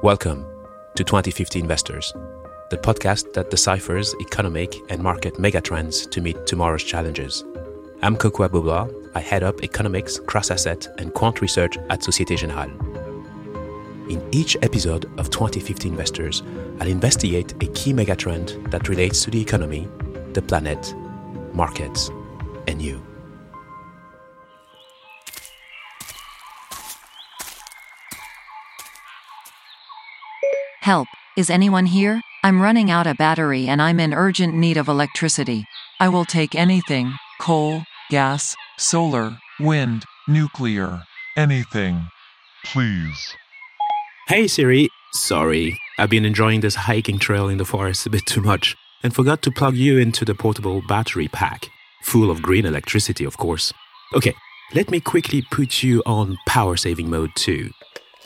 [0.00, 0.46] Welcome
[0.94, 2.12] to 2050 Investors,
[2.70, 7.44] the podcast that deciphers economic and market megatrends to meet tomorrow's challenges.
[8.02, 9.10] I'm Kokou Agbo-Bloua.
[9.16, 12.70] I head up economics, cross asset, and quant research at Societe Generale.
[14.08, 16.44] In each episode of 2050 Investors,
[16.80, 19.88] I'll investigate a key megatrend that relates to the economy,
[20.32, 20.94] the planet,
[21.54, 22.08] markets,
[22.68, 23.02] and you.
[30.88, 32.22] Help, is anyone here?
[32.42, 35.66] I'm running out of battery and I'm in urgent need of electricity.
[36.00, 41.02] I will take anything coal, gas, solar, wind, nuclear,
[41.36, 42.08] anything.
[42.64, 43.34] Please.
[44.28, 48.40] Hey Siri, sorry, I've been enjoying this hiking trail in the forest a bit too
[48.40, 51.68] much and forgot to plug you into the portable battery pack,
[52.00, 53.74] full of green electricity, of course.
[54.14, 54.32] Okay,
[54.72, 57.72] let me quickly put you on power saving mode too.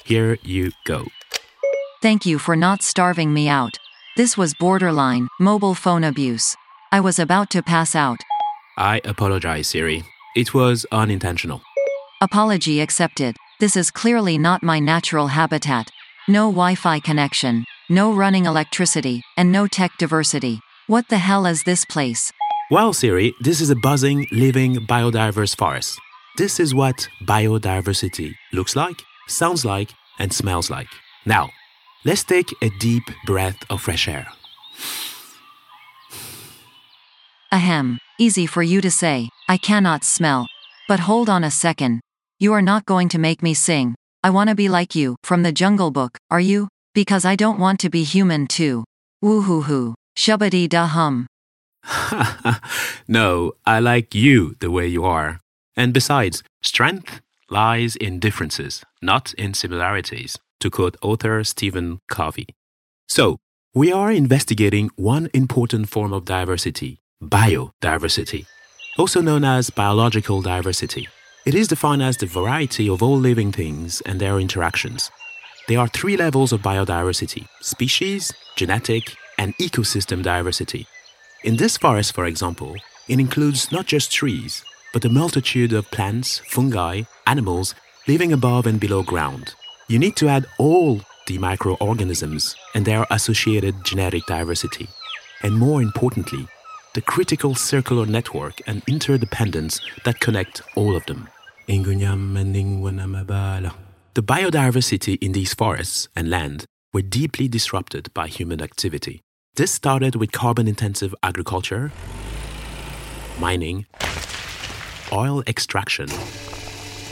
[0.05, 1.06] Here you go.
[2.03, 3.78] Thank you for not starving me out.
[4.17, 6.56] This was borderline mobile phone abuse.
[6.91, 8.19] I was about to pass out.
[8.77, 10.03] I apologize, Siri.
[10.34, 11.62] It was unintentional.
[12.20, 13.36] Apology accepted.
[13.61, 15.92] This is clearly not my natural habitat.
[16.27, 20.59] No Wi Fi connection, no running electricity, and no tech diversity.
[20.89, 22.33] What the hell is this place?
[22.69, 26.00] Well, Siri, this is a buzzing, living, biodiverse forest.
[26.37, 30.89] This is what biodiversity looks like, sounds like, and smells like.
[31.25, 31.50] Now,
[32.05, 34.28] let's take a deep breath of fresh air.
[37.53, 37.98] Ahem.
[38.19, 39.28] Easy for you to say.
[39.48, 40.47] I cannot smell.
[40.89, 42.00] But hold on a second.
[42.39, 43.94] You are not going to make me sing.
[44.22, 46.69] I want to be like you, from the Jungle Book, are you?
[46.94, 48.84] Because I don't want to be human too.
[49.20, 49.94] Woo hoo hoo.
[50.16, 51.27] Shubbity da hum.
[53.09, 55.41] no, I like you the way you are.
[55.77, 62.47] And besides, strength lies in differences, not in similarities, to quote author Stephen Covey.
[63.09, 63.39] So,
[63.75, 68.47] we are investigating one important form of diversity biodiversity,
[68.99, 71.09] also known as biological diversity.
[71.45, 75.11] It is defined as the variety of all living things and their interactions.
[75.69, 80.87] There are three levels of biodiversity species, genetic, and ecosystem diversity.
[81.43, 82.77] In this forest, for example,
[83.09, 87.75] it includes not just trees, but a multitude of plants, fungi, animals
[88.06, 89.55] living above and below ground.
[89.92, 94.88] You need to add all the microorganisms and their associated genetic diversity.
[95.42, 96.48] And more importantly,
[96.94, 101.28] the critical circular network and interdependence that connect all of them.
[101.66, 101.82] The
[104.16, 106.64] biodiversity in these forests and land
[106.94, 109.20] were deeply disrupted by human activity.
[109.56, 111.92] This started with carbon intensive agriculture,
[113.38, 113.84] mining,
[115.12, 116.09] oil extraction,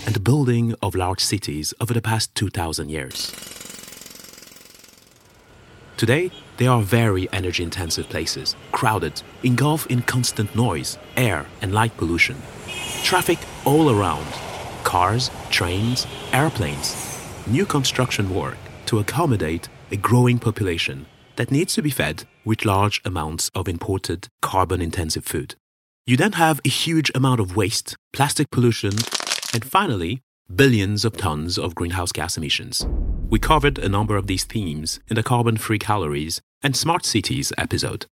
[0.07, 3.33] and the building of large cities over the past 2,000 years.
[5.97, 11.97] Today, they are very energy intensive places, crowded, engulfed in constant noise, air, and light
[11.97, 12.37] pollution.
[13.03, 14.27] Traffic all around
[14.85, 16.97] cars, trains, airplanes.
[17.47, 18.57] New construction work
[18.87, 21.07] to accommodate a growing population
[21.37, 25.55] that needs to be fed with large amounts of imported carbon intensive food.
[26.07, 28.93] You then have a huge amount of waste, plastic pollution,
[29.53, 30.21] and finally,
[30.55, 32.87] billions of tons of greenhouse gas emissions.
[33.29, 37.53] We covered a number of these themes in the Carbon Free Calories and Smart Cities
[37.57, 38.07] episode.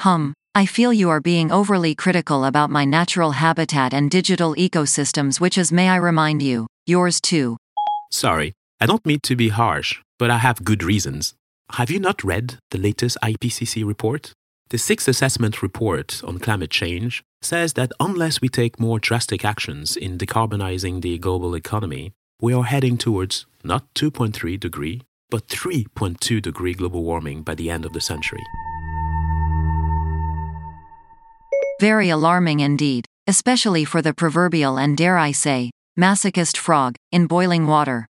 [0.00, 0.34] Hum.
[0.54, 5.56] I feel you are being overly critical about my natural habitat and digital ecosystems, which
[5.56, 7.56] is, may I remind you, yours too.
[8.10, 11.32] Sorry, I don't mean to be harsh, but I have good reasons.
[11.70, 14.34] Have you not read the latest IPCC report?
[14.72, 19.98] The sixth assessment report on climate change says that unless we take more drastic actions
[19.98, 26.72] in decarbonizing the global economy, we are heading towards not 2.3 degree, but 3.2 degree
[26.72, 28.42] global warming by the end of the century.
[31.78, 37.66] Very alarming indeed, especially for the proverbial and dare I say, masochist frog in boiling
[37.66, 38.06] water.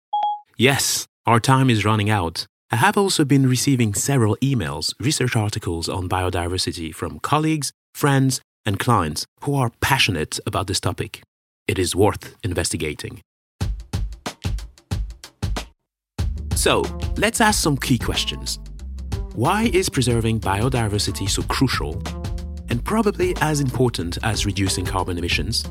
[0.59, 2.47] Yes, our time is running out.
[2.73, 8.79] I have also been receiving several emails, research articles on biodiversity from colleagues, friends, and
[8.79, 11.21] clients who are passionate about this topic.
[11.67, 13.23] It is worth investigating.
[16.55, 16.83] So,
[17.17, 18.61] let's ask some key questions.
[19.35, 22.01] Why is preserving biodiversity so crucial
[22.69, 25.65] and probably as important as reducing carbon emissions?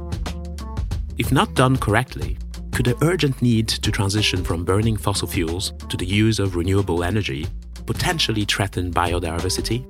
[1.18, 2.38] If not done correctly,
[2.80, 7.04] could the urgent need to transition from burning fossil fuels to the use of renewable
[7.04, 7.46] energy
[7.86, 9.84] potentially threaten biodiversity?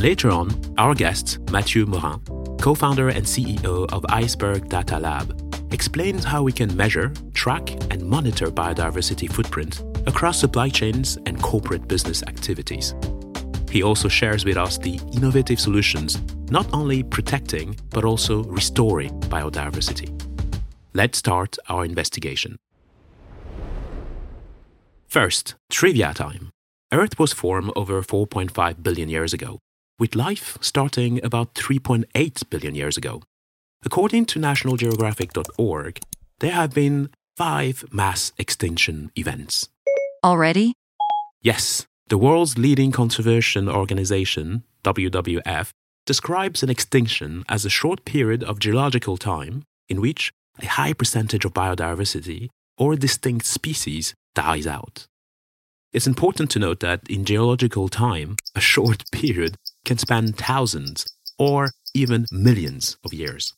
[0.00, 2.20] Later on, our guest, Matthieu Maurin,
[2.58, 5.34] co founder and CEO of Iceberg Data Lab,
[5.72, 11.88] explains how we can measure, track, and monitor biodiversity footprint across supply chains and corporate
[11.88, 12.94] business activities.
[13.68, 16.20] He also shares with us the innovative solutions
[16.52, 20.29] not only protecting but also restoring biodiversity.
[20.92, 22.56] Let's start our investigation.
[25.06, 26.50] First, trivia time.
[26.92, 29.60] Earth was formed over 4.5 billion years ago,
[30.00, 33.22] with life starting about 3.8 billion years ago.
[33.84, 36.00] According to nationalgeographic.org,
[36.40, 39.68] there have been five mass extinction events.
[40.24, 40.74] Already?
[41.40, 45.70] Yes, the world's leading conservation organization, WWF,
[46.04, 51.44] describes an extinction as a short period of geological time in which a high percentage
[51.44, 55.06] of biodiversity or a distinct species dies out.
[55.92, 61.06] It's important to note that in geological time, a short period can span thousands
[61.38, 63.54] or even millions of years.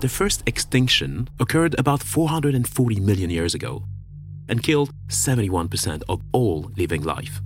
[0.00, 3.84] The first extinction occurred about 440 million years ago
[4.48, 7.40] and killed 71% of all living life.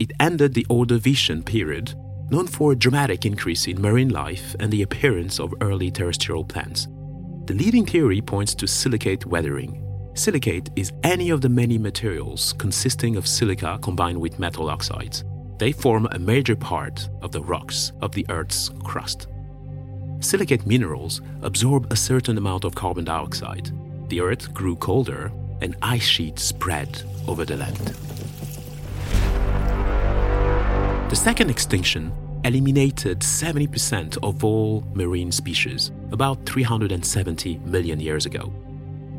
[0.00, 1.94] It ended the Ordovician period,
[2.34, 6.88] known for a dramatic increase in marine life and the appearance of early terrestrial plants.
[7.44, 9.80] The leading theory points to silicate weathering.
[10.14, 15.22] Silicate is any of the many materials consisting of silica combined with metal oxides.
[15.58, 19.28] They form a major part of the rocks of the Earth's crust.
[20.18, 23.70] Silicate minerals absorb a certain amount of carbon dioxide.
[24.08, 27.94] The Earth grew colder and ice sheets spread over the land.
[31.10, 32.12] The second extinction
[32.44, 38.52] eliminated 70% of all marine species about 370 million years ago.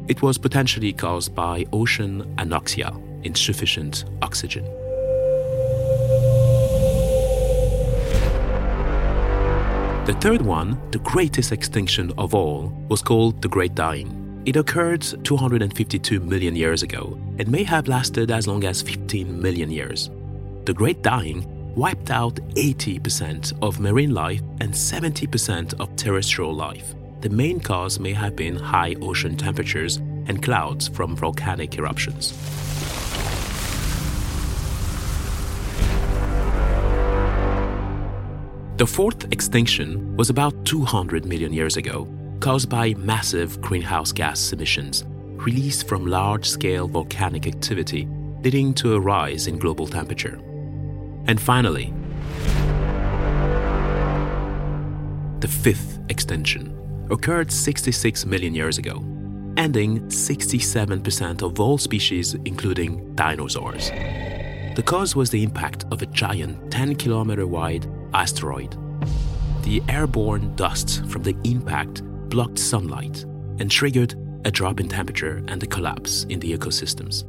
[0.08, 2.94] It was potentially caused by ocean anoxia,
[3.26, 4.64] insufficient oxygen.
[10.06, 14.44] The third one, the greatest extinction of all, was called the Great Dying.
[14.46, 19.72] It occurred 252 million years ago and may have lasted as long as 15 million
[19.72, 20.12] years.
[20.66, 26.96] The Great Dying wiped out 80% of marine life and 70% of terrestrial life.
[27.22, 32.32] The main cause may have been high ocean temperatures and clouds from volcanic eruptions.
[38.78, 42.08] The fourth extinction was about 200 million years ago
[42.42, 45.06] caused by massive greenhouse gas emissions
[45.46, 48.08] released from large scale volcanic activity,
[48.44, 50.40] leading to a rise in global temperature.
[51.28, 51.94] And finally,
[55.40, 59.04] the fifth extinction occurred 66 million years ago,
[59.58, 63.90] ending 67% of all species, including dinosaurs.
[64.76, 68.78] The cause was the impact of a giant 10 kilometer wide asteroid.
[69.64, 73.24] The airborne dust from the impact blocked sunlight
[73.60, 77.24] and triggered a drop in temperature and a collapse in the ecosystems.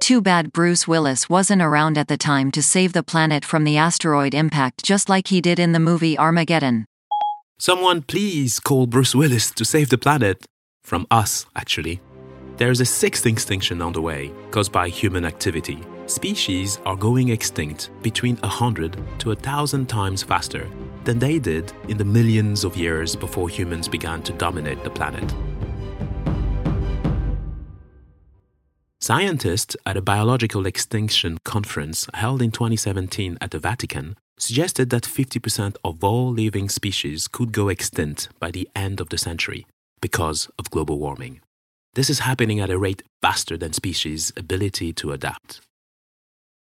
[0.00, 3.76] Too bad Bruce Willis wasn't around at the time to save the planet from the
[3.76, 6.86] asteroid impact just like he did in the movie Armageddon.
[7.58, 10.46] Someone please call Bruce Willis to save the planet.
[10.82, 12.00] From us, actually.
[12.56, 15.78] There's a sixth extinction on the way, caused by human activity.
[16.06, 20.66] Species are going extinct between 100 to 1,000 times faster
[21.04, 25.34] than they did in the millions of years before humans began to dominate the planet.
[29.02, 35.76] Scientists at a biological extinction conference held in 2017 at the Vatican suggested that 50%
[35.82, 39.66] of all living species could go extinct by the end of the century
[40.00, 41.40] because of global warming.
[41.94, 45.60] This is happening at a rate faster than species' ability to adapt.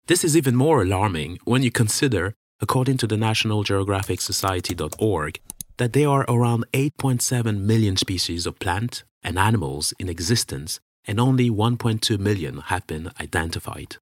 [0.06, 5.40] This is even more alarming when you consider according to the National Geographic Society.org,
[5.76, 11.50] that there are around 8.7 million species of plant and animals in existence, and only
[11.50, 13.96] 1.2 million have been identified.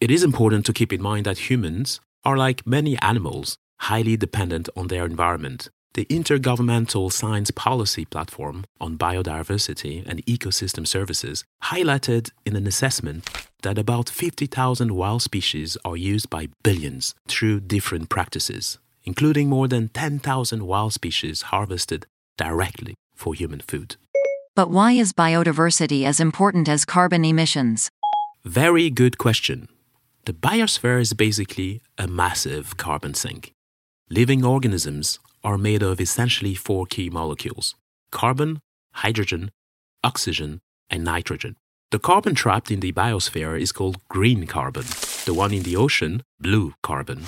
[0.00, 4.68] It is important to keep in mind that humans are, like many animals, highly dependent
[4.76, 12.54] on their environment the Intergovernmental Science Policy Platform on Biodiversity and Ecosystem Services highlighted in
[12.54, 13.26] an assessment
[13.62, 19.88] that about 50,000 wild species are used by billions through different practices, including more than
[19.88, 22.04] 10,000 wild species harvested
[22.36, 23.96] directly for human food.
[24.56, 27.90] But why is biodiversity as important as carbon emissions?
[28.42, 29.68] Very good question.
[30.24, 33.52] The biosphere is basically a massive carbon sink.
[34.08, 37.74] Living organisms are made of essentially four key molecules
[38.10, 38.60] carbon,
[38.92, 39.50] hydrogen,
[40.02, 41.56] oxygen, and nitrogen.
[41.90, 44.86] The carbon trapped in the biosphere is called green carbon,
[45.26, 47.24] the one in the ocean, blue carbon,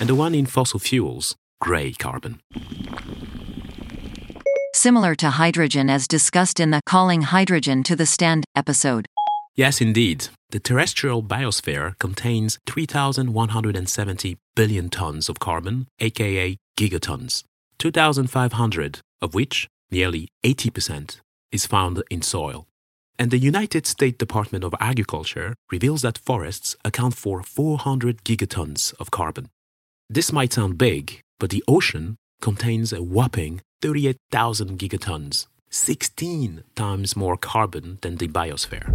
[0.00, 2.40] and the one in fossil fuels, gray carbon.
[4.74, 9.06] Similar to hydrogen as discussed in the Calling Hydrogen to the Stand episode.
[9.54, 10.28] Yes, indeed.
[10.50, 17.42] The terrestrial biosphere contains 3,170 billion tons of carbon, aka gigatons,
[17.78, 21.20] 2,500 of which, nearly 80%,
[21.52, 22.66] is found in soil.
[23.18, 29.10] And the United States Department of Agriculture reveals that forests account for 400 gigatons of
[29.10, 29.48] carbon.
[30.08, 37.36] This might sound big, but the ocean contains a whopping 38,000 gigatons, 16 times more
[37.36, 38.88] carbon than the biosphere.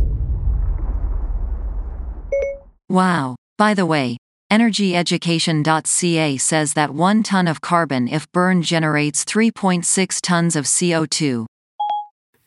[2.89, 3.35] Wow.
[3.57, 4.17] By the way,
[4.51, 11.45] EnergyEducation.ca says that 1 ton of carbon if burned generates 3.6 tons of CO2.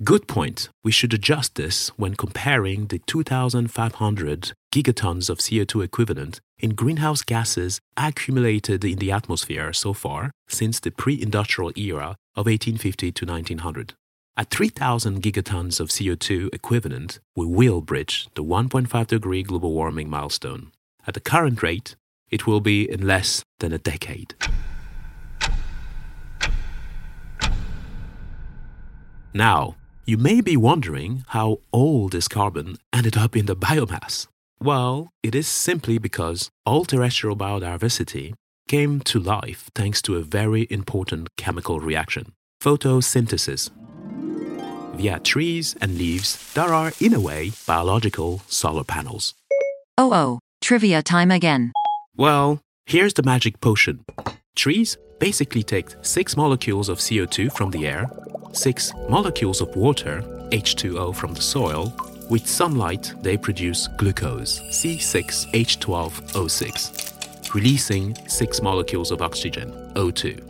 [0.04, 0.68] Good point.
[0.84, 7.80] We should adjust this when comparing the 2,500 gigatons of CO2 equivalent in greenhouse gases
[7.96, 13.94] accumulated in the atmosphere so far since the pre industrial era of 1850 to 1900.
[14.36, 20.72] At 3,000 gigatons of CO2 equivalent, we will bridge the 1.5 degree global warming milestone.
[21.06, 21.96] At the current rate,
[22.30, 24.34] it will be in less than a decade.
[29.32, 34.26] Now, you may be wondering how all this carbon ended up in the biomass.
[34.60, 38.34] Well, it is simply because all terrestrial biodiversity
[38.66, 43.70] came to life thanks to a very important chemical reaction photosynthesis.
[44.96, 49.34] Via trees and leaves, there are, in a way, biological solar panels.
[49.98, 51.72] Oh oh, trivia time again.
[52.16, 54.04] Well, here's the magic potion.
[54.56, 58.10] Trees basically take six molecules of CO2 from the air,
[58.52, 61.94] six molecules of water, H2O from the soil.
[62.30, 67.15] With sunlight, they produce glucose, C6H12O6,
[67.54, 70.40] releasing six molecules of oxygen, O2.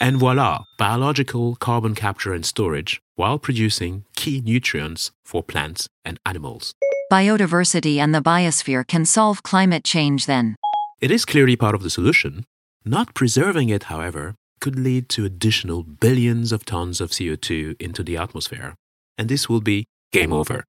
[0.00, 6.74] And voila, biological carbon capture and storage while producing key nutrients for plants and animals.
[7.10, 10.56] Biodiversity and the biosphere can solve climate change then.
[11.00, 12.44] It is clearly part of the solution.
[12.84, 18.16] Not preserving it, however, could lead to additional billions of tons of CO2 into the
[18.16, 18.74] atmosphere,
[19.16, 20.64] and this will be game over.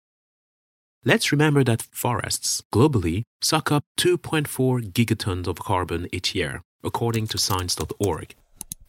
[1.06, 7.38] Let's remember that forests globally suck up 2.4 gigatons of carbon each year, according to
[7.38, 8.36] science.org.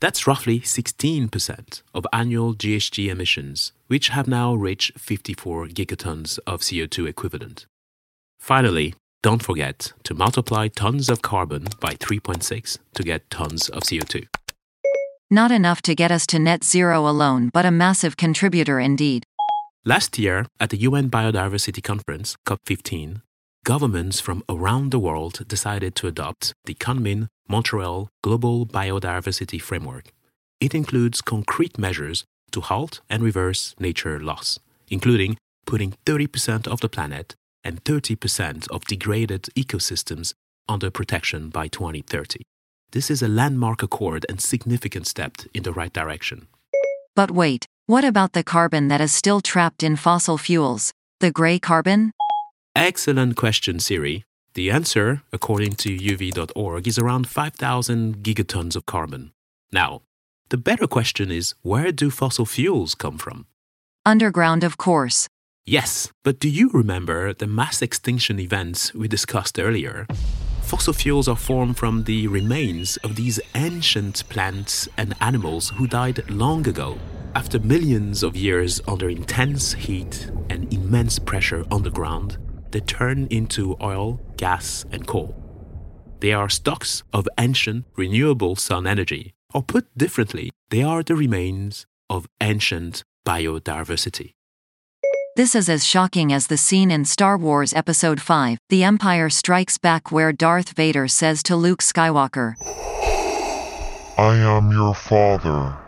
[0.01, 7.07] That's roughly 16% of annual GHG emissions, which have now reached 54 gigatons of CO2
[7.07, 7.67] equivalent.
[8.41, 14.27] Finally, don't forget to multiply tons of carbon by 3.6 to get tons of CO2.
[15.31, 19.23] Not enough to get us to net zero alone, but a massive contributor indeed.
[19.87, 23.23] Last year, at the UN Biodiversity Conference, COP15,
[23.65, 30.13] governments from around the world decided to adopt the Kunming Montreal Global Biodiversity Framework.
[30.61, 34.59] It includes concrete measures to halt and reverse nature loss,
[34.91, 37.35] including putting 30% of the planet
[37.65, 40.35] and 30% of degraded ecosystems
[40.69, 42.43] under protection by 2030.
[42.93, 46.49] This is a landmark accord and significant step in the right direction.
[47.17, 50.93] But wait, what about the carbon that is still trapped in fossil fuels?
[51.21, 52.13] The gray carbon?
[52.77, 54.25] Excellent question, Siri.
[54.55, 59.33] The answer, according to uv.org, is around 5,000 gigatons of carbon.
[59.73, 60.03] Now,
[60.49, 63.47] the better question is where do fossil fuels come from?
[64.05, 65.29] Underground, of course.
[65.67, 70.07] Yes, but do you remember the mass extinction events we discussed earlier?
[70.71, 76.31] Fossil fuels are formed from the remains of these ancient plants and animals who died
[76.31, 76.97] long ago,
[77.35, 82.39] after millions of years under intense heat and immense pressure underground.
[82.71, 85.35] They turn into oil, gas, and coal.
[86.21, 91.85] They are stocks of ancient renewable sun energy, or put differently, they are the remains
[92.09, 94.35] of ancient biodiversity.
[95.37, 99.79] This is as shocking as the scene in Star Wars Episode 5 The Empire Strikes
[99.79, 102.55] Back, where Darth Vader says to Luke Skywalker,
[104.19, 105.79] I am your father.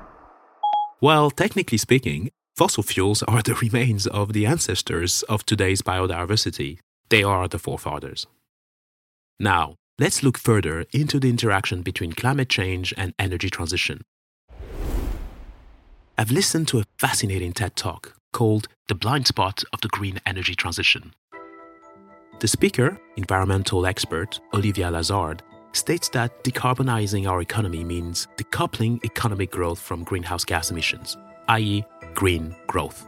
[1.00, 6.78] Well, technically speaking, fossil fuels are the remains of the ancestors of today's biodiversity.
[7.08, 8.28] They are the forefathers.
[9.40, 14.02] Now, let's look further into the interaction between climate change and energy transition.
[16.16, 20.54] I've listened to a fascinating TED talk called The Blind Spot of the Green Energy
[20.54, 21.14] Transition.
[22.40, 29.78] The speaker, environmental expert Olivia Lazard, states that decarbonizing our economy means decoupling economic growth
[29.78, 31.16] from greenhouse gas emissions,
[31.48, 31.84] i.e.,
[32.14, 33.06] green growth.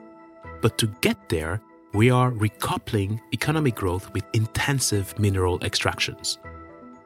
[0.63, 1.61] But to get there,
[1.93, 6.39] we are recoupling economic growth with intensive mineral extractions.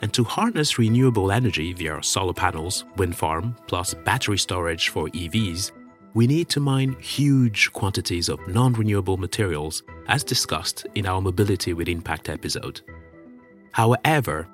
[0.00, 5.72] And to harness renewable energy via solar panels, wind farm, plus battery storage for EVs,
[6.14, 11.72] we need to mine huge quantities of non renewable materials, as discussed in our Mobility
[11.74, 12.80] with Impact episode.
[13.72, 14.48] However,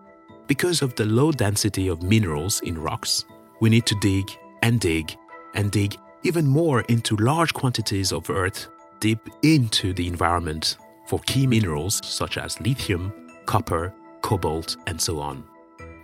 [0.46, 3.25] because of the low density of minerals in rocks,
[3.61, 4.30] we need to dig
[4.62, 5.16] and dig
[5.54, 8.68] and dig even more into large quantities of earth
[9.00, 13.12] deep into the environment for key minerals such as lithium,
[13.46, 13.92] copper,
[14.23, 15.44] cobalt, and so on.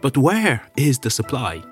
[0.02, 1.62] But where is the supply?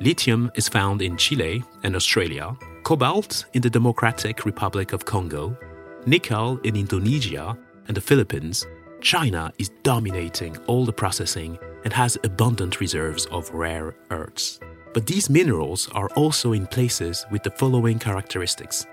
[0.00, 5.56] Lithium is found in Chile and Australia, cobalt in the Democratic Republic of Congo,
[6.04, 7.56] nickel in Indonesia
[7.88, 8.66] and the Philippines.
[9.00, 14.60] China is dominating all the processing and has abundant reserves of rare earths.
[14.92, 18.86] But these minerals are also in places with the following characteristics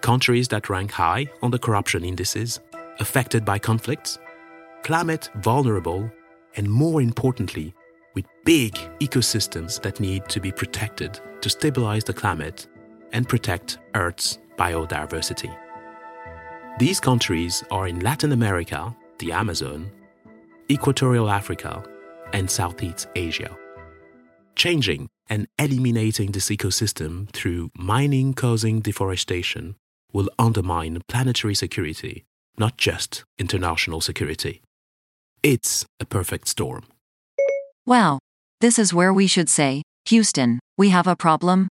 [0.00, 2.58] countries that rank high on the corruption indices,
[3.00, 4.18] affected by conflicts,
[4.82, 6.10] climate vulnerable,
[6.56, 7.74] and more importantly,
[8.14, 12.66] with big ecosystems that need to be protected to stabilize the climate
[13.12, 15.54] and protect Earth's biodiversity.
[16.78, 19.90] These countries are in Latin America, the Amazon,
[20.70, 21.82] Equatorial Africa,
[22.32, 23.56] and Southeast Asia.
[24.56, 29.76] Changing and eliminating this ecosystem through mining causing deforestation
[30.12, 32.24] will undermine planetary security,
[32.58, 34.62] not just international security.
[35.42, 36.84] It's a perfect storm.
[37.86, 38.18] Wow.
[38.60, 41.68] This is where we should say, Houston, we have a problem?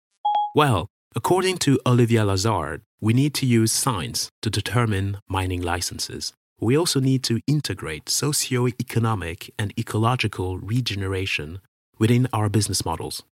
[0.55, 6.33] Well, according to Olivia Lazard, we need to use science to determine mining licenses.
[6.59, 11.59] We also need to integrate socio-economic and ecological regeneration
[11.99, 13.23] within our business models.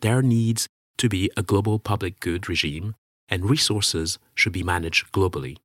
[0.00, 0.68] There needs
[0.98, 2.94] to be a global public good regime,
[3.28, 5.56] and resources should be managed globally.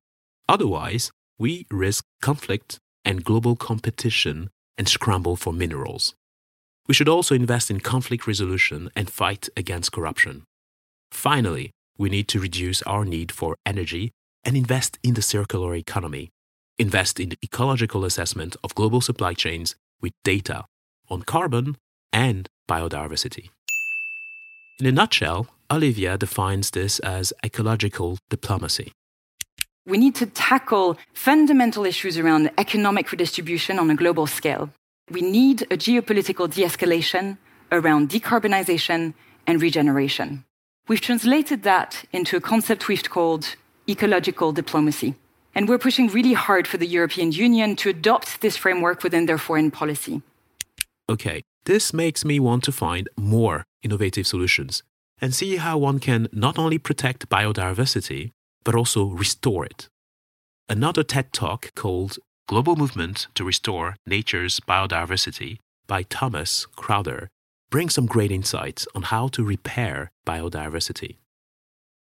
[0.48, 6.14] Otherwise, we risk conflict and global competition and scramble for minerals.
[6.86, 10.44] We should also invest in conflict resolution and fight against corruption.
[11.10, 14.12] Finally, we need to reduce our need for energy
[14.44, 16.30] and invest in the circular economy.
[16.78, 20.64] Invest in the ecological assessment of global supply chains with data
[21.08, 21.76] on carbon
[22.12, 23.48] and biodiversity.
[24.80, 28.92] In a nutshell, Olivia defines this as ecological diplomacy.
[29.86, 34.70] We need to tackle fundamental issues around economic redistribution on a global scale.
[35.10, 37.36] We need a geopolitical de escalation
[37.70, 39.12] around decarbonization
[39.46, 40.44] and regeneration.
[40.88, 43.56] We've translated that into a concept we've called
[43.88, 45.14] ecological diplomacy.
[45.54, 49.38] And we're pushing really hard for the European Union to adopt this framework within their
[49.38, 50.22] foreign policy.
[51.08, 54.82] Okay, this makes me want to find more innovative solutions
[55.20, 58.30] and see how one can not only protect biodiversity,
[58.64, 59.88] but also restore it.
[60.68, 67.28] Another TED talk called Global Movement to Restore Nature's Biodiversity by Thomas Crowther
[67.70, 71.16] brings some great insights on how to repair biodiversity.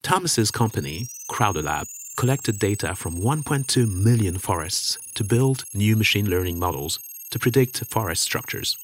[0.03, 6.59] Thomas's company, Crowther Lab, collected data from 1.2 million forests to build new machine learning
[6.59, 6.99] models
[7.31, 8.77] to predict forest structures.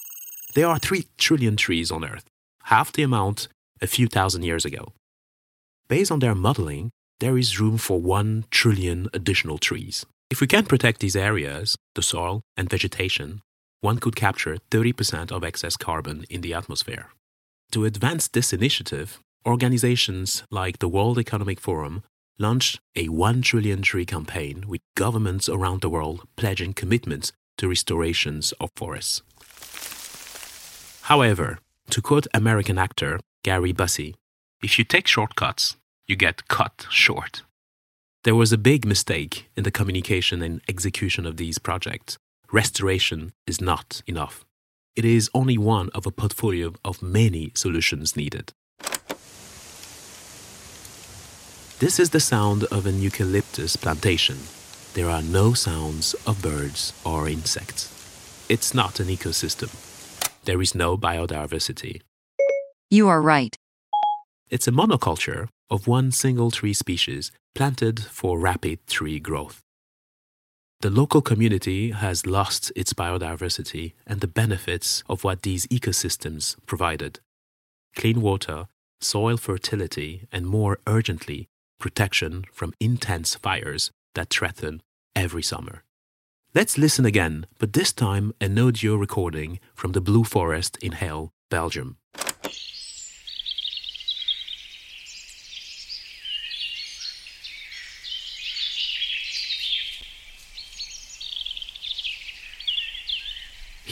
[0.56, 2.26] There are 3 trillion trees on Earth,
[2.64, 3.48] half the amount
[3.80, 4.94] a few thousand years ago.
[5.88, 6.90] Based on their modeling,
[7.20, 10.04] there is room for 1 trillion additional trees.
[10.34, 13.44] If we can protect these areas, the soil and vegetation,
[13.82, 17.10] one could capture 30% of excess carbon in the atmosphere.
[17.74, 22.02] To advance this initiative, organizations like the World Economic Forum
[22.40, 28.54] launched a 1 trillion tree campaign with governments around the world pledging commitments to restorations
[28.54, 29.22] of forests.
[31.14, 31.60] However,
[31.92, 34.16] to quote American actor Gary Busey,
[34.64, 35.76] if you take shortcuts,
[36.08, 37.44] you get cut short.
[38.24, 42.18] There was a big mistake in the communication and execution of these projects.
[42.54, 44.46] Restoration is not enough.
[44.96, 48.54] It is only one of a portfolio of many solutions needed.
[51.80, 54.38] This is the sound of an eucalyptus plantation.
[54.94, 57.92] There are no sounds of birds or insects.
[58.48, 59.70] It's not an ecosystem.
[60.46, 62.00] There is no biodiversity.
[62.90, 63.54] You are right.
[64.50, 69.64] It's a monoculture of one single tree species planted for rapid tree growth.
[70.82, 77.20] The local community has lost its biodiversity and the benefits of what these ecosystems provided
[77.96, 78.68] clean water,
[79.02, 81.48] soil fertility, and more urgently,
[81.80, 84.82] protection from intense fires that threaten
[85.16, 85.84] every summer.
[86.56, 91.32] Let's listen again, but this time an audio recording from the Blue Forest in Halle,
[91.50, 91.98] Belgium.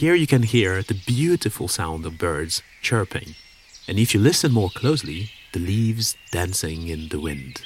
[0.02, 3.36] Here you can hear the beautiful sound of birds chirping,
[3.88, 7.62] and if you listen more closely, the leaves dancing in the wind.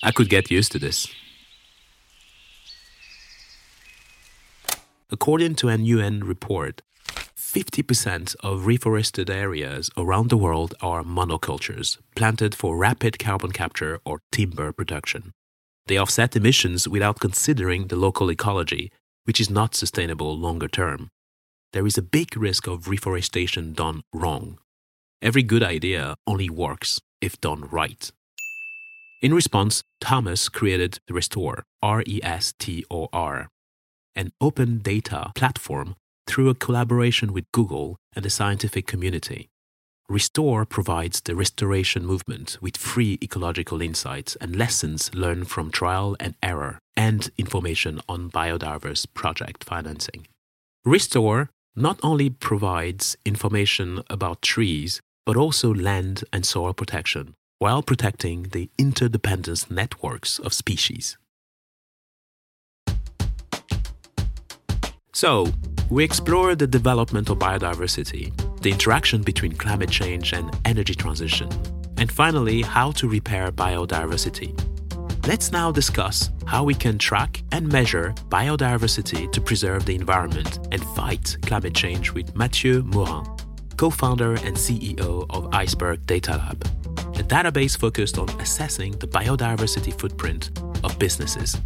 [0.00, 1.08] I could get used to this.
[5.10, 6.82] According to an UN report,
[7.54, 14.22] 50% of reforested areas around the world are monocultures, planted for rapid carbon capture or
[14.32, 15.30] timber production.
[15.86, 18.90] They offset emissions without considering the local ecology,
[19.22, 21.10] which is not sustainable longer term.
[21.72, 24.58] There is a big risk of reforestation done wrong.
[25.22, 28.10] Every good idea only works if done right.
[29.22, 33.48] In response, Thomas created Restor, R E S T O R,
[34.16, 35.94] an open data platform
[36.26, 39.48] through a collaboration with Google and the scientific community.
[40.10, 46.34] Restor provides the restoration movement with free ecological insights and lessons learned from trial and
[46.42, 50.26] error and information on biodiverse project financing.
[50.86, 58.42] Restor not only provides information about trees, but also land and soil protection while protecting
[58.52, 61.16] the interdependence networks of species.
[65.14, 65.46] So,
[65.90, 71.48] we explore the development of biodiversity, the interaction between climate change and energy transition,
[71.98, 74.52] and finally, how to repair biodiversity.
[75.28, 80.82] Let's now discuss how we can track and measure biodiversity to preserve the environment and
[80.96, 83.24] fight climate change with Matthieu Maurin,
[83.76, 86.64] co founder and CEO of Iceberg Data Lab,
[87.14, 90.50] a database focused on assessing the biodiversity footprint
[90.82, 91.56] of businesses.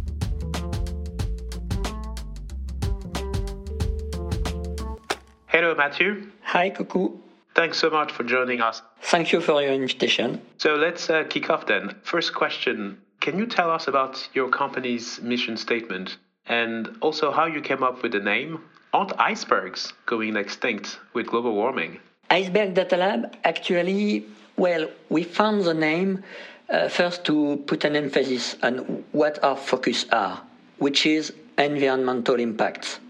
[5.59, 6.31] Hello, Matthew.
[6.43, 7.19] Hi, Kokou.
[7.53, 8.81] Thanks so much for joining us.
[9.01, 10.41] Thank you for your invitation.
[10.57, 11.95] So let's uh, kick off then.
[12.01, 17.59] First question Can you tell us about your company's mission statement and also how you
[17.59, 18.61] came up with the name?
[18.93, 21.99] Aren't icebergs going extinct with global warming?
[22.29, 26.23] Iceberg Data Lab, actually, well, we found the name
[26.69, 30.41] uh, first to put an emphasis on what our focus are,
[30.77, 33.01] which is environmental impacts.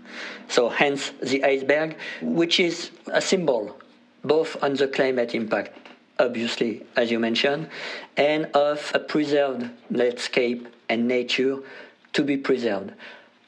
[0.48, 3.80] So, hence the iceberg, which is a symbol
[4.24, 5.78] both on the climate impact,
[6.18, 7.70] obviously, as you mentioned,
[8.18, 11.60] and of a preserved landscape and nature
[12.14, 12.92] to be preserved.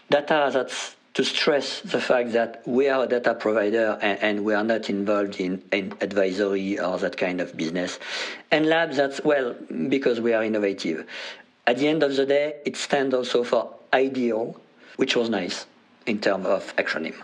[0.09, 4.53] Data that's to stress the fact that we are a data provider and, and, we
[4.53, 7.99] are not involved in, in advisory or that kind of business.
[8.49, 9.53] And labs, that's well,
[9.89, 11.05] because we are innovative.
[11.67, 14.55] At the end of the day, it stands also for ideal,
[14.95, 15.65] which was nice
[16.05, 17.15] in terms of acronym.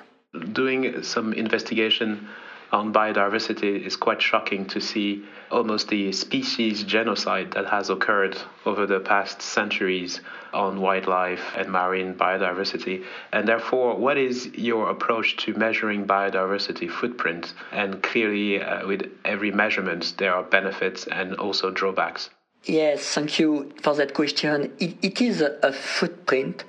[0.54, 2.28] Doing some investigation
[2.72, 8.86] on biodiversity is quite shocking to see almost the species genocide that has occurred over
[8.86, 10.20] the past centuries
[10.54, 13.06] on wildlife and marine biodiversity.
[13.32, 17.54] And therefore, what is your approach to measuring biodiversity footprint?
[17.72, 22.30] And clearly, uh, with every measurement, there are benefits and also drawbacks.
[22.66, 24.74] Yes, thank you for that question.
[24.80, 26.66] it, it is a, a footprint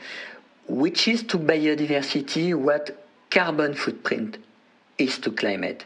[0.68, 4.38] which is to biodiversity what carbon footprint
[4.98, 5.84] is to climate.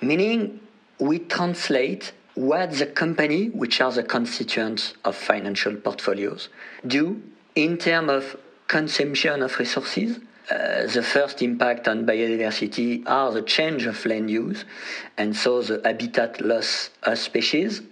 [0.00, 0.60] Meaning,
[0.98, 6.48] we translate what the company, which are the constituents of financial portfolios,
[6.86, 7.22] do
[7.54, 8.36] in terms of
[8.68, 10.18] consumption of resources.
[10.50, 14.64] Uh, the first impact on biodiversity are the change of land use,
[15.18, 17.82] and so the habitat loss of species,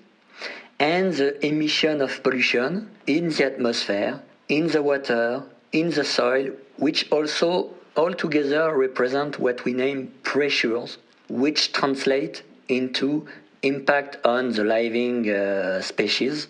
[0.79, 5.43] and the emission of pollution in the atmosphere, in the water,
[5.75, 13.27] in the soil, which also altogether represent what we name pressures, which translate into
[13.63, 16.49] impact on the living uh, species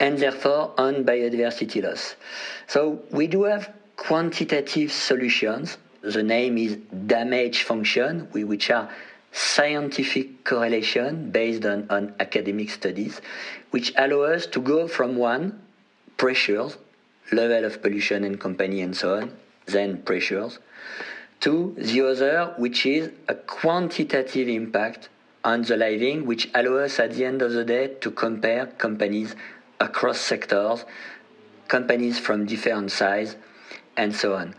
[0.00, 2.16] and therefore on biodiversity loss.
[2.66, 5.76] So we do have quantitative solutions.
[6.00, 6.76] The name is
[7.06, 8.88] damage function, which are
[9.32, 13.20] scientific correlation based on, on academic studies,
[13.70, 15.60] which allow us to go from one,
[16.16, 16.78] pressures,
[17.32, 20.58] level of pollution and company and so on, then pressures,
[21.40, 25.08] to the other, which is a quantitative impact
[25.44, 29.34] on the living, which allows us at the end of the day to compare companies
[29.80, 30.84] across sectors,
[31.68, 33.36] companies from different size,
[33.96, 34.54] and so on.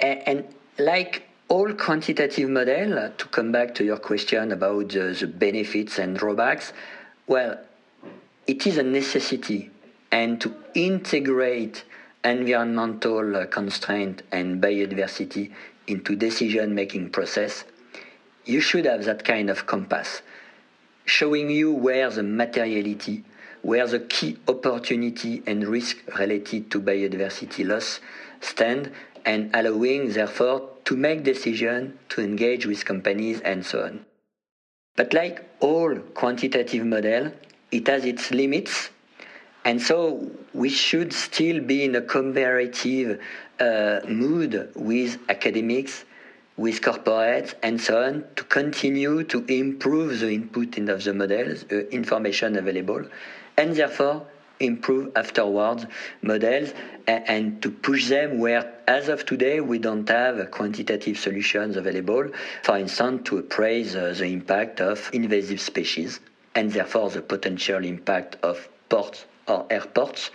[0.00, 5.26] And, and like all quantitative model, to come back to your question about the, the
[5.26, 6.72] benefits and drawbacks,
[7.26, 7.58] well,
[8.46, 9.70] it is a necessity
[10.10, 11.84] and to integrate
[12.24, 15.52] environmental constraint and biodiversity
[15.86, 17.64] into decision making process,
[18.44, 20.22] you should have that kind of compass
[21.04, 23.24] showing you where the materiality,
[23.62, 28.00] where the key opportunity and risk related to biodiversity loss
[28.40, 28.92] stand,
[29.24, 34.04] and allowing, therefore, to make decisions, to engage with companies, and so on.
[34.96, 37.32] But like all quantitative model,
[37.70, 38.90] it has its limits,
[39.68, 43.20] and so we should still be in a comparative
[43.60, 46.06] uh, mood with academics,
[46.56, 51.86] with corporates, and so on, to continue to improve the input of the models, uh,
[51.88, 53.04] information available,
[53.58, 54.26] and therefore
[54.58, 55.84] improve afterwards
[56.22, 56.72] models
[57.06, 62.26] and, and, to push them where, as of today, we don't have quantitative solutions available.
[62.62, 66.20] For instance, to appraise uh, the impact of invasive species
[66.54, 70.30] and therefore the potential impact of ports or airports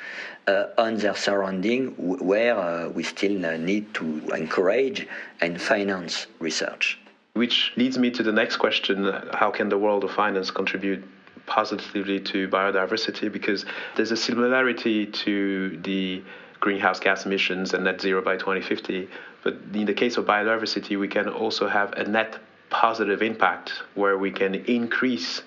[0.48, 5.08] uh, on their surrounding, where uh, we still uh, need to encourage
[5.42, 7.00] and finance research.
[7.34, 11.04] Which leads me to the next question how can the world of finance contribute
[11.46, 13.32] positively to biodiversity?
[13.32, 16.24] Because there's a similarity to the
[16.60, 19.10] greenhouse gas emissions and net zero by 2050.
[19.44, 24.18] But in the case of biodiversity, we can also have a net positive impact where
[24.18, 25.42] we can increase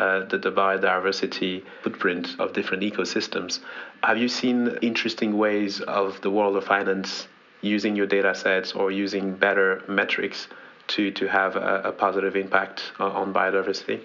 [0.00, 3.60] uh, the, the biodiversity footprint of different ecosystems.
[4.02, 7.28] Have you seen interesting ways of the world of finance
[7.60, 10.48] using your data sets or using better metrics
[10.88, 14.00] to, to have a, a positive impact on biodiversity?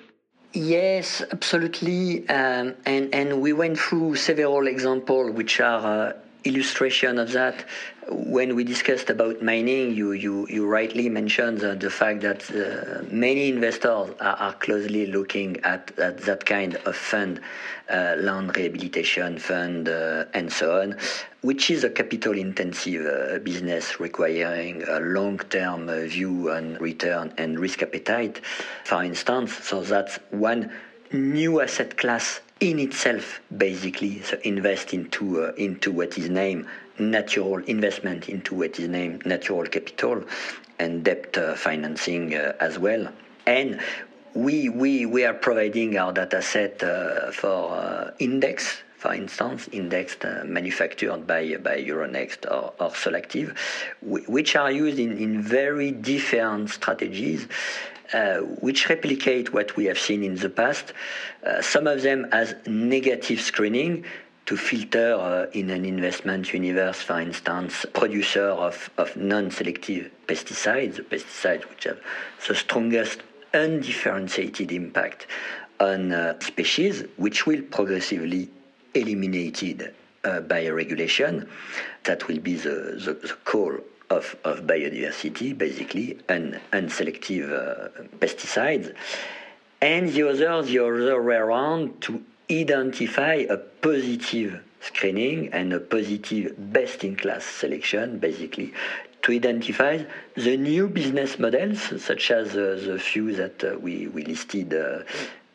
[0.51, 2.27] Yes, absolutely.
[2.27, 6.13] Um, and, and we went through several examples which are uh,
[6.45, 7.65] illustration of that
[8.09, 13.03] when we discussed about mining, you, you, you rightly mentioned the, the fact that uh,
[13.09, 17.41] many investors are, are, closely looking at, at that kind of fund,
[17.89, 20.97] uh, land rehabilitation fund, uh, and so on,
[21.41, 27.33] which is a capital intensive uh, business requiring a long term uh, view on return
[27.37, 28.39] and risk appetite,
[28.83, 29.53] for instance.
[29.53, 30.71] So that's one
[31.11, 36.65] new asset class in itself, basically, so invest into uh, into what is named
[36.99, 40.23] natural investment into what is named natural capital
[40.79, 43.11] and debt uh, financing uh, as well.
[43.45, 43.79] And
[44.33, 50.25] we, we, we are providing our data set uh, for uh, index, for instance, indexed
[50.25, 53.55] uh, manufactured by, by Euronext or, or Solactive,
[54.01, 57.47] which are used in, in very different strategies
[58.13, 60.93] uh, which replicate what we have seen in the past.
[61.45, 64.03] Uh, some of them as negative screening
[64.47, 71.69] to filter uh, in an investment universe, for instance, producer of, of non-selective pesticides, pesticides
[71.69, 71.99] which have
[72.47, 73.21] the strongest
[73.53, 75.27] undifferentiated impact
[75.79, 78.49] on uh, species, which will progressively
[78.95, 81.47] eliminated uh, by regulation.
[82.03, 83.77] That will be the, the, the call
[84.09, 88.93] of, of biodiversity, basically, and unselective uh, pesticides.
[89.81, 96.53] And the other, the other way around, to identify a positive screening and a positive
[96.71, 98.73] best in class selection, basically,
[99.23, 100.03] to identify
[100.35, 104.99] the new business models, such as uh, the few that uh, we, we listed uh,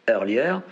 [0.09, 0.63] earlier,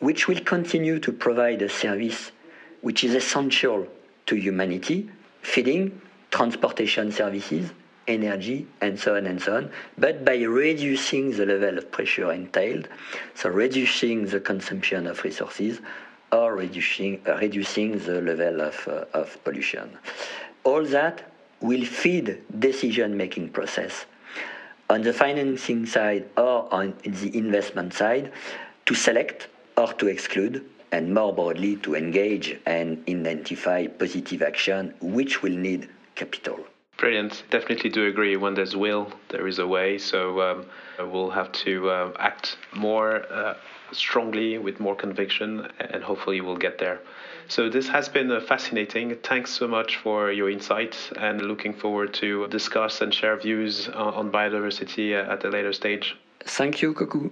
[0.00, 2.32] which will continue to provide a service
[2.80, 3.86] which is essential
[4.26, 5.08] to humanity,
[5.42, 7.70] feeding, transportation services,
[8.08, 12.88] energy, and so on and so on, but by reducing the level of pressure entailed,
[13.34, 15.80] so reducing the consumption of resources
[16.32, 19.96] or reducing, uh, reducing the level of, uh, of pollution.
[20.64, 24.06] All that will feed decision-making process
[24.88, 28.32] on the financing side or on the investment side
[28.86, 35.42] to select or to exclude and more broadly to engage and identify positive action which
[35.42, 36.58] will need capital.
[36.96, 37.44] Brilliant.
[37.50, 38.36] Definitely do agree.
[38.36, 39.96] When there's will, there is a way.
[39.96, 40.66] So um,
[41.10, 43.54] we'll have to uh, act more uh,
[43.92, 47.00] strongly with more conviction, and hopefully we'll get there.
[47.48, 49.16] So this has been uh, fascinating.
[49.22, 54.14] Thanks so much for your insights, and looking forward to discuss and share views on,
[54.14, 56.16] on biodiversity uh, at a later stage.
[56.44, 57.30] Thank you, Kokou.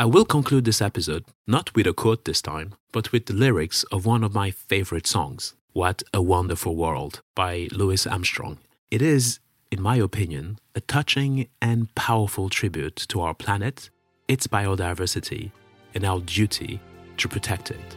[0.00, 3.82] I will conclude this episode not with a quote this time, but with the lyrics
[3.90, 5.56] of one of my favorite songs.
[5.72, 8.58] What a Wonderful World by Louis Armstrong.
[8.92, 9.40] It is,
[9.72, 13.90] in my opinion, a touching and powerful tribute to our planet,
[14.28, 15.50] its biodiversity,
[15.96, 16.78] and our duty
[17.16, 17.96] to protect it.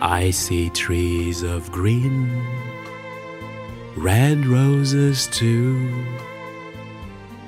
[0.00, 2.40] I see trees of green,
[3.96, 6.06] red roses too.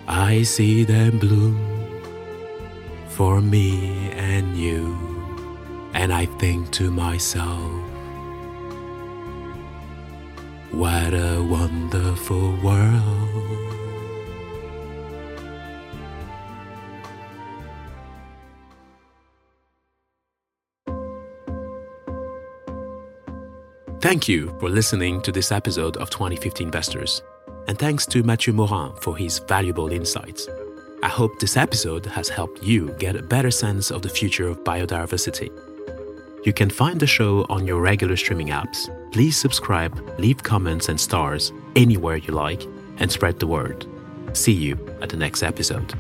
[0.09, 1.74] I see them bloom
[3.15, 4.97] for me and you.
[5.95, 7.71] And I think to myself,
[10.73, 13.75] what a wonderful world.
[24.01, 27.23] Thank you for listening to this episode of 2050 Investors,
[27.69, 30.47] and thanks to Matthieu Maurin for his valuable insights.
[31.05, 34.65] I hope this episode has helped you get a better sense of the future of
[34.65, 35.51] biodiversity.
[36.47, 38.89] You can find the show on your regular streaming apps.
[39.13, 42.63] Please subscribe, leave comments and stars anywhere you like,
[42.97, 43.87] and spread the word.
[44.33, 45.93] See you at the next episode.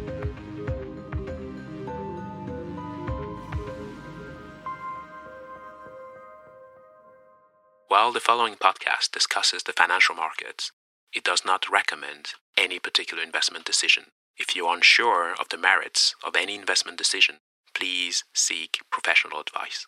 [7.88, 10.72] While the following podcast discusses the financial markets,
[11.12, 14.04] it does not recommend any particular investment decision.
[14.36, 17.36] If you're unsure of the merits of any investment decision,
[17.74, 19.86] please seek professional advice.